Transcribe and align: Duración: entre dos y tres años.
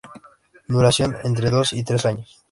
Duración: 0.73 1.15
entre 1.29 1.51
dos 1.51 1.73
y 1.73 1.83
tres 1.83 2.07
años. 2.07 2.39